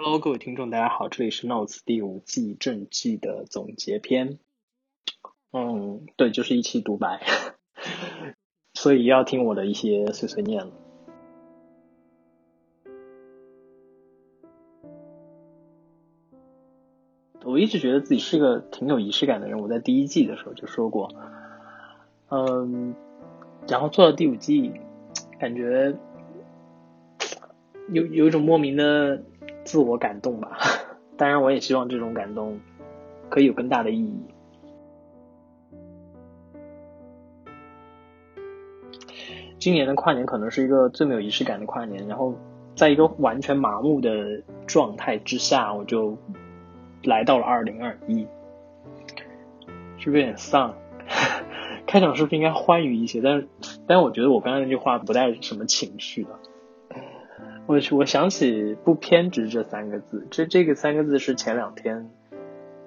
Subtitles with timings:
[0.00, 4.38] Hello，各位听众，大家好，这里是 Notes 第五季正季的总结篇。
[5.50, 7.20] 嗯，对，就是一期独白，
[8.74, 10.72] 所以要听我的一些碎碎念了。
[17.44, 21.10] 我一直觉得自己是个挺有仪式感的人，我在第一季的时候就说过。
[22.28, 22.94] 嗯，
[23.66, 24.72] 然后做到第五季，
[25.40, 25.98] 感觉
[27.88, 29.24] 有有一种莫名的
[29.68, 30.56] 自我感动吧。
[31.18, 32.58] 当然，我也希望这种感动
[33.28, 34.22] 可以有更大的意义。
[39.58, 42.34] 今年的跨年可能是一个最没有仪式感的跨年，然后
[42.74, 46.16] 在一个完全麻木的状态之下，我就
[47.02, 48.26] 来到了二零二一，
[49.98, 50.74] 是不是有点丧？
[51.86, 53.20] 开场是不是应该欢愉一些？
[53.20, 53.48] 但是，
[53.86, 56.30] 但我觉得我刚才那句话不带什么情绪的。
[57.68, 62.08] 我我想起“不偏执”这三个字，这这个三个字是前两天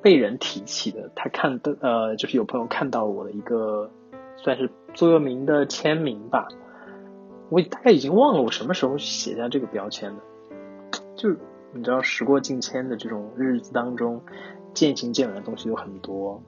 [0.00, 1.10] 被人提起的。
[1.16, 3.90] 他看的呃，就是有朋友看到我的一个
[4.36, 6.46] 算是座右铭的签名吧。
[7.48, 10.22] 我大概已经忘了我什么时候写下这个标签的。
[11.16, 11.28] 就
[11.72, 14.22] 你知道，时过境迁的这种日子当中，
[14.74, 16.40] 渐行渐远的东西有很多。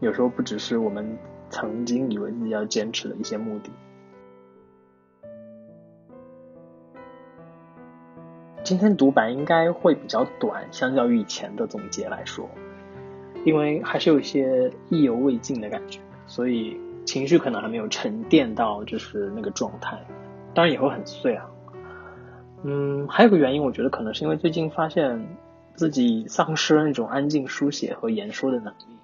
[0.00, 1.18] 有时候不只是我们。
[1.50, 3.70] 曾经以为自己要坚持的一些目的。
[8.68, 12.46] 今天独白应该会比较短，相较于以前的总结来说，
[13.42, 19.98] 因为还是有一些意犹未尽的感觉，所以情绪可能还没有沉淀到就是那个状态。
[20.52, 21.46] 当然也会很碎啊。
[22.62, 25.26] 嗯，还有个原因，我觉得可能是因为最近发现
[25.72, 28.98] 自己丧失了那种安静书写和言说的能力。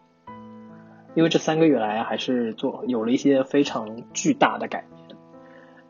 [1.14, 5.18] 因为这三个月来还是做有了一些非常巨大的改变，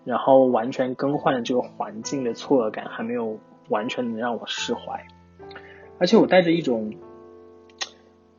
[0.05, 5.06] 然后完全更换了这个环境的错愕感还没有完全能让我释怀，
[5.99, 6.94] 而且我带着一种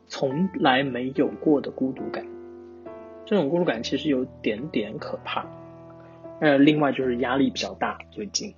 [0.07, 2.25] 从来没有过的孤独感，
[3.25, 5.45] 这种孤独感其实有点点可怕，
[6.39, 8.53] 呃，另外就是压力比较大，最近，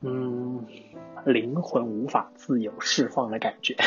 [0.00, 0.64] 嗯，
[1.24, 3.76] 灵魂无法自由释放的感觉。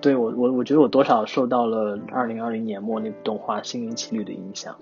[0.00, 4.76] 对我，我我觉得我多少受到了二零二零年末那部动画《心灵奇旅》的影响。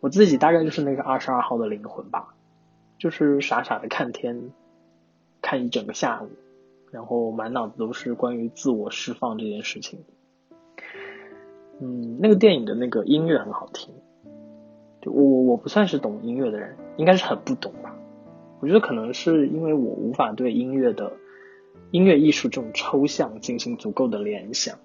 [0.00, 2.34] 我自己大概就是那个二十二号的灵魂吧，
[3.02, 4.52] 就是傻傻的看天，
[5.40, 6.28] 看一整个下午，
[6.92, 10.04] 然后满脑子都是关于自我释放这件事情。
[11.80, 13.92] 嗯，那个电影的那个音乐很好听。
[15.00, 17.92] 就我我我不算是懂音乐的人，应该是很不懂吧。
[18.60, 21.12] 我觉得可能是因为我无法对音乐的。
[21.90, 24.78] 音乐艺术这种抽象进行足够的联想，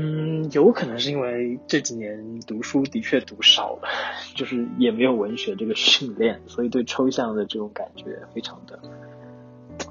[0.00, 3.88] 嗯，有可能是因为这几年读书的确读少了，
[4.36, 8.78] 就是也没有文学这个训练，所以对抽象的这种感觉非常的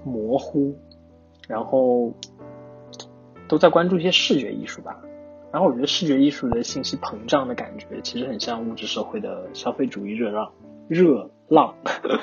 [0.06, 0.78] 模糊，
[1.50, 2.13] 然后
[3.50, 4.97] 都在关注一些视觉艺术吧。
[5.51, 10.53] 然后我觉得视觉艺术的信息膨胀的感觉，其实很像物质社会的消费主义热浪，
[10.88, 11.75] 热浪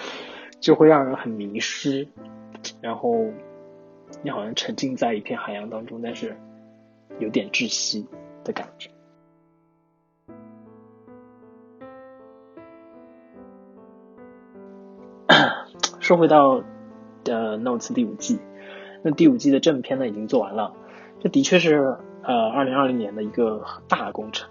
[0.59, 2.09] 就会让人很迷失。
[2.81, 3.15] 然后，
[4.23, 6.35] 你好像沉浸在一片海洋当中，但是
[7.19, 8.07] 有点窒息
[8.43, 8.91] 的感觉。
[16.01, 16.63] 说回到
[17.25, 18.39] 呃《Notes》第五季，
[19.03, 20.75] 那第五季的正片呢已经做完了，
[21.21, 24.51] 这的确是呃二零二零年的一个大工程，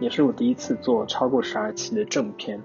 [0.00, 2.60] 也是我第一次做超过十二期的正片，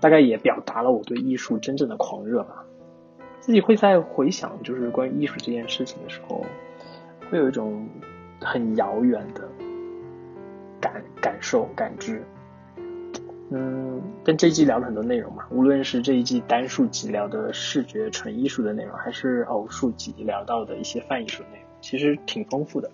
[0.00, 2.64] 大概也表达了我对艺术真正的狂热吧。
[3.38, 6.44] 自己会在回想，就是关于艺术这件事情的时候，
[7.30, 7.88] 会有一种
[8.40, 9.48] 很遥远的
[10.80, 12.22] 感感受感知。
[13.50, 22.90] 嗯，跟这一季聊了很多内容嘛，无论是这一季单数集聊的视觉纯艺术的内容，还是偶数集聊到的一些泛艺术内容，其实挺丰富的。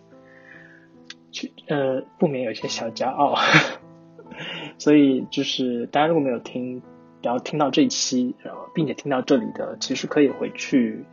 [1.31, 3.37] 去呃，不免有些小骄傲。
[4.79, 6.83] 所以就是大家如果没有听。
[7.23, 11.05] 然后听到这一期，然后并且听到这里的，其实可以回去，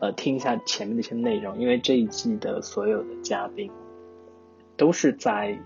[0.00, 3.70] 呃，听一下前面的一些内容，因为这一季的所有的嘉宾
[4.76, 5.58] 都是在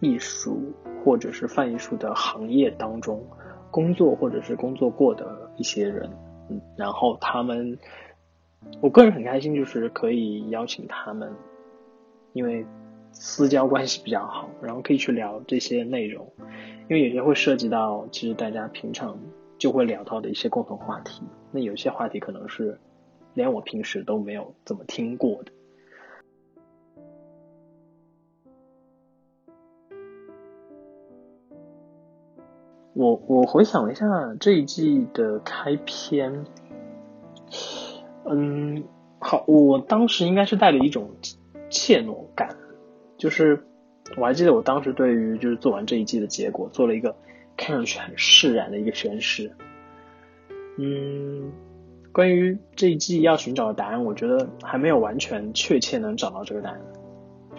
[0.00, 0.60] 艺术
[1.04, 3.24] 或者是泛艺术的行业当中
[3.70, 6.10] 工作或者是工作过的一些人，
[6.48, 7.78] 嗯，然后他们，
[8.80, 11.32] 我个人很开心，就是可以邀请他们，
[12.32, 12.66] 因为
[13.12, 16.32] 私交关系比较好，然后可以去聊这些内容，
[16.88, 19.18] 因为有些会涉及到其实大家平常。
[19.60, 21.22] 就会聊到的一些共同话题，
[21.52, 22.80] 那有些话题可能是
[23.34, 25.52] 连我平时都没有怎么听过的。
[32.92, 34.06] 我我回想了一下
[34.40, 36.44] 这一季的开篇，
[38.26, 38.84] 嗯，
[39.20, 41.10] 好，我当时应该是带着一种
[41.70, 42.56] 怯懦感，
[43.16, 43.64] 就是
[44.18, 47.16] 我还记得我当时对于就是做完这一季的结果做了一个
[47.56, 49.50] 看上去很释然的一个宣誓。
[50.76, 51.52] 嗯，
[52.12, 56.80] 关于这一季要寻找的答案，我觉得还没有完全确切能找到这个答案，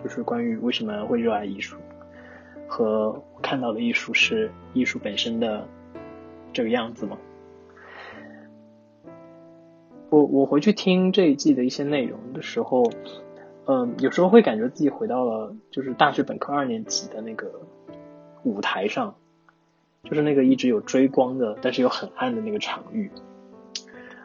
[0.03, 1.77] 就是关于为什么会热爱艺术，
[2.67, 5.65] 和看到的艺术是艺术本身的
[6.51, 7.17] 这个样子吗？
[10.09, 12.83] 我我回去听这一季的一些内容的时候，
[13.67, 17.49] 嗯，有时候会感觉自己回到了就是大学本科二年级的那个
[18.43, 19.15] 舞台上，
[20.03, 23.09] 就是那个一直有追光的，但是又很暗的那个场域。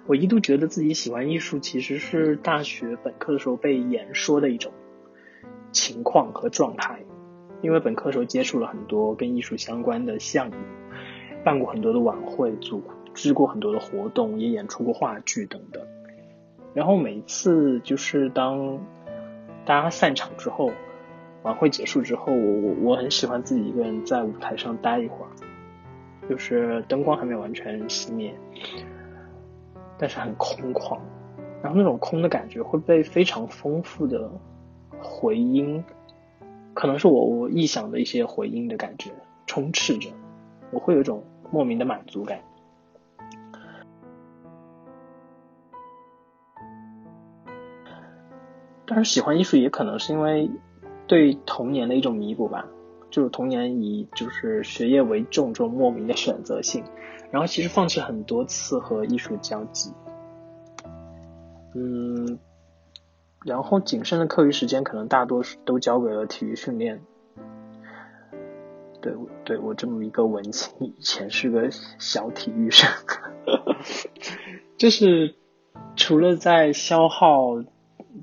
[0.06, 4.72] 我一度觉得自己喜欢艺术，其实是大学本科的时候被言说的一种
[5.72, 7.00] 情况和状态，
[7.62, 10.56] 因为本科时候接触了很多跟艺术相关的项目，
[11.44, 12.82] 办过很多的晚会组。
[13.16, 15.82] 织过很多的活动，也演出过话剧等等。
[16.74, 18.78] 然后每一次就是当
[19.64, 20.70] 大家散场之后，
[21.42, 25.30] 晚会结束之后，我我我很喜欢自己一个人在舞台上待一会儿，
[26.28, 28.38] 就是灯光还没有完全熄灭，
[29.98, 30.98] 但是很空旷，
[31.62, 34.30] 然后那种空的感觉会被非常丰富的
[35.00, 35.84] 回音，
[36.74, 39.10] 可能是我我臆想的一些回音的感觉
[39.46, 40.10] 充斥着，
[40.70, 42.40] 我会有一种莫名的满足感。
[48.88, 50.48] 但是喜欢艺术也可能是因为
[51.08, 52.68] 对童年的一种弥补吧，
[53.16, 56.84] 就是童年以就是学业为重这种莫名的选择性，
[57.30, 59.90] 然后其实放弃很多次和艺术交集，
[61.74, 62.38] 嗯，
[63.42, 67.00] 然后仅剩的课余时间可能大多数都交给了体育训练，
[69.00, 69.14] 对
[69.46, 72.90] 对我这么一个文青，以前是个小体育生，
[74.76, 75.36] 就是
[75.96, 77.64] 除了在消耗。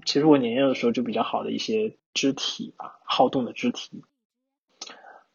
[0.06, 4.04] 其实我年幼的时候就比较好的一些肢体吧，好动的肢体，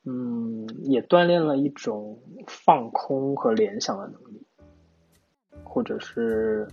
[0.05, 4.47] 嗯，也锻炼了一种放空和联想的能力，
[5.65, 6.69] 或者是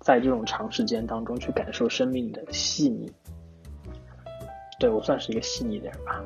[0.00, 3.10] 在这种长时间当中去感受生命的细腻。
[4.78, 6.22] 对我算是一个细腻的人吧，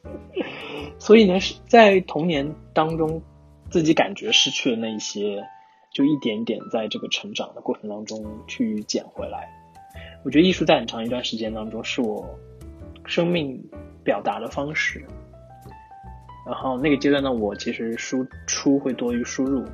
[1.00, 3.22] 所以呢，是在童年当中
[3.70, 5.42] 自己感觉失去了那一些，
[5.90, 9.48] 就一点点在这个成长的过程当中去捡回来。
[10.22, 12.38] 我觉得艺术在很长一段时间当中是我
[13.06, 13.68] 生命
[14.04, 15.04] 表达的方式，
[16.44, 19.64] 然后那个阶段呢，我其实输出会多于输入，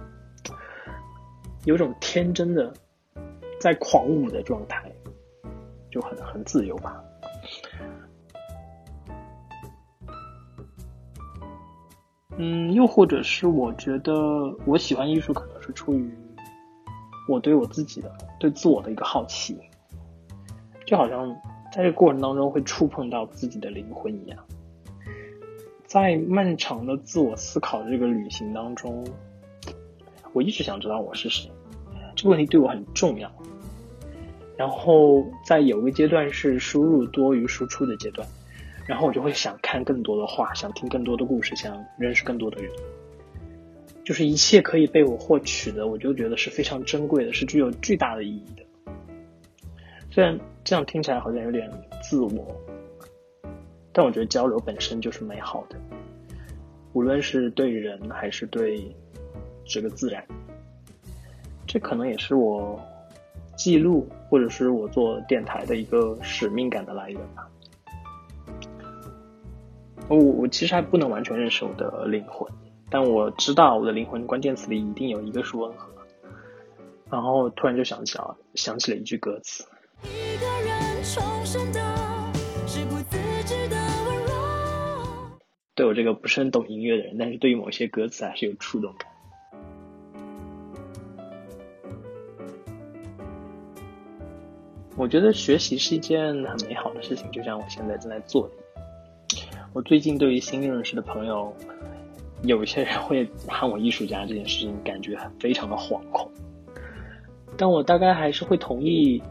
[1.65, 2.73] 有种天真的
[3.61, 4.91] 在狂舞的状态，
[5.91, 7.03] 就很很自由吧。
[12.37, 14.15] 嗯，又或者是我觉得
[14.65, 16.09] 我喜欢艺术，可能是出于
[17.29, 19.59] 我对我自己的对自我的一个好奇。
[20.87, 21.29] 就好像
[21.73, 24.39] 在这个过程当中会触碰到自己的灵魂一样，
[25.89, 29.07] 在漫长的自我思考这个旅行当中，
[30.35, 31.51] 我一直想知道我是谁，
[32.15, 33.33] 这个问题对我很重要。
[34.55, 38.29] 然后在有个阶段是输入多于输出的阶段，
[38.87, 42.71] 然后我就会想看更多的话，想听更多的故事，想认识更多的人，
[44.05, 48.93] 就是一切可以被我获取的，我就觉得是非常珍贵的，是具有巨大的意义的。
[50.11, 51.71] 虽然这样听起来好像有点
[52.03, 52.55] 自我，
[53.99, 55.77] 但我觉得交流本身就是美好的，
[56.93, 58.95] 无论是对人还是对
[59.65, 60.25] 这个自然，
[61.67, 62.81] 这可能也是我
[63.57, 67.51] 记录或者是我做电台的一个使命感的来源吧。
[70.07, 72.49] 我我其实还不能完全认识我的灵魂，
[72.89, 75.91] 但我知道我的灵魂关键词里一定有一个是温和，
[77.11, 79.65] 然后突然就想起了想起了一句歌词。
[80.05, 82.18] 一个人重生的
[82.69, 85.39] 是不自知的温柔。
[85.75, 89.09] 对我这个不是很懂音乐的人，但是对于某些歌词还是有触动感。
[94.99, 98.55] 我觉得学习是一件很美好的事情，就像我现在正在做的。
[99.73, 101.51] 我最近对于新认识的朋友，
[102.43, 106.31] 有一些人会喊我艺术家这件事情，感觉非常的惶恐，
[107.57, 109.23] 但我大概还是会同意。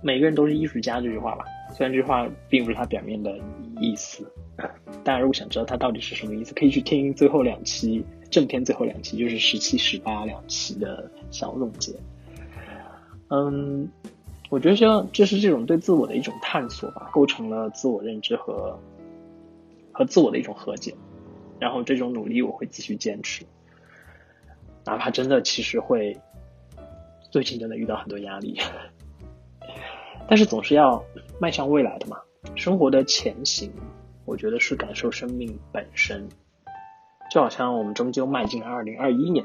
[0.00, 3.38] 每个人都是艺术家这句话吧，虽然这句话并不是他表面的
[3.80, 4.30] 意思，
[5.04, 11.92] 大家如果想知道它到底是什么意思，可以去听最后两期正片最后两期，就是十七、十八两期的小总结。
[13.30, 13.88] 嗯，
[14.50, 18.78] 我觉得像这是这种对自我的一种探索吧，构成了自我认知和
[19.92, 20.94] 和自我的一种和解。
[21.60, 23.44] 然后这种努力我会继续坚持，
[24.84, 26.16] 哪怕真的其实会
[27.30, 28.58] 最近真的遇到很多压力，
[30.28, 31.02] 但是总是要
[31.40, 32.18] 迈向未来的嘛。
[32.54, 33.72] 生活的前行，
[34.24, 36.28] 我觉得是感受生命本身。
[37.30, 39.44] 就好像我们终究迈进了二零二一年，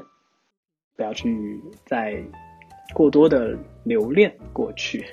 [0.96, 2.24] 不要去再
[2.94, 5.04] 过多的留恋过去。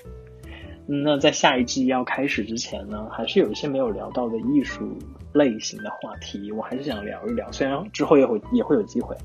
[0.85, 4.97] 那在下一季要开始之前呢，还是有一些没有聊到的艺术
[5.33, 7.51] 类型的话题，我还是想聊一聊。
[7.51, 9.15] 虽然之后也会也会有机会，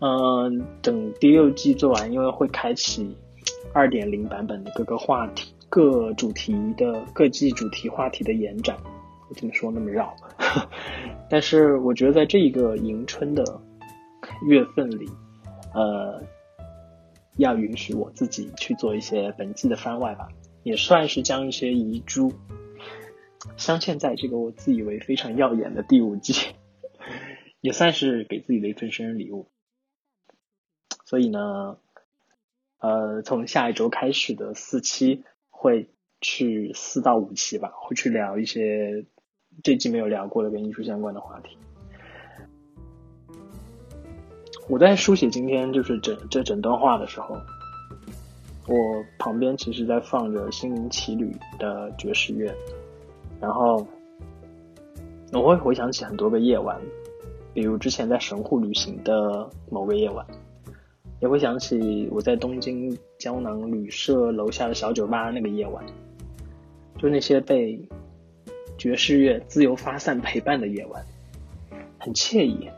[0.00, 3.16] 嗯，等第六季做完，因为会开启
[3.72, 8.76] 二点零版本的各个话题、各主题的各季主题话题的延展。
[9.28, 10.16] 我怎么说那么绕？
[11.28, 13.60] 但是我觉得在这一个迎春的
[14.46, 15.06] 月份里，
[15.74, 16.22] 呃，
[17.36, 20.28] 要允许我自己去做一些本季的番外吧。
[20.64, 22.32] 也算是将一些遗珠
[23.56, 26.34] 镶嵌在这个我自以为非常耀眼的第五季，
[27.60, 29.48] 也算是给自己的一份生日礼物。
[31.04, 31.78] 所以呢，
[32.78, 35.24] 呃，从下一周开始的四期
[35.60, 39.04] 会去四到五期吧，会去聊一些
[39.64, 41.58] 这季没有聊过的跟艺术相关的话题。
[44.68, 47.36] 我在书写今天就是整这整段话的时候。
[48.68, 48.74] 我
[49.18, 52.54] 旁边其实在放着《心灵奇旅》的爵士乐，
[53.40, 53.86] 然后
[55.32, 56.78] 我会回想起很多个夜晚，
[57.54, 60.26] 比如之前在神户旅行的某个夜晚，
[61.20, 65.84] 也会想起我在东京胶囊旅社楼下的小酒吧那个夜晚，
[66.96, 67.80] 就那些被
[68.76, 71.04] 爵士乐自由发散陪伴的夜晚，
[71.98, 72.68] 很惬意。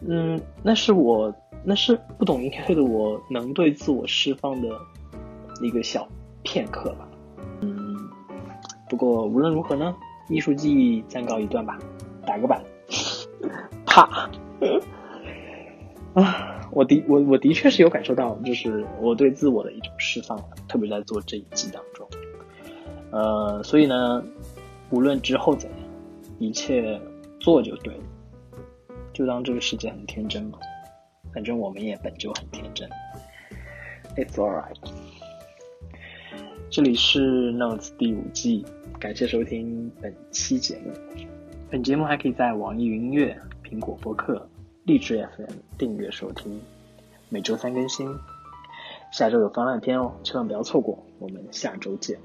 [0.00, 1.34] 嗯，那是我，
[1.64, 4.68] 那是不懂音乐的我能对自我释放的。
[5.62, 6.08] 一个小
[6.42, 7.08] 片刻吧，
[7.60, 7.96] 嗯，
[8.90, 9.94] 不过无论如何呢，
[10.28, 11.78] 艺术记忆暂告一段吧，
[12.26, 12.60] 打个板，
[13.86, 14.28] 啪，
[16.14, 20.36] 啊，我的我我的确是有感受到，就是我对自我的一种释放，
[20.68, 22.08] 特别在做这一季当中，
[23.12, 24.24] 呃，所以呢，
[24.90, 25.78] 无论之后怎样，
[26.40, 27.00] 一切
[27.38, 28.02] 做就对了，
[29.12, 30.58] 就当这个世界很天真嘛，
[31.32, 32.88] 反正我们也本就很天真
[34.16, 34.76] ，It's alright。
[36.70, 38.64] 这里是 Notes 第五季，
[38.98, 40.90] 感谢收听本期节目。
[41.70, 44.44] 本节目还可以在网易云音乐、苹果播客、
[44.84, 46.60] 荔枝 FM 订阅收听，
[47.30, 48.18] 每周三更新。
[49.10, 50.98] 下周有番外篇哦，千万不要错过。
[51.18, 52.18] 我们下周见。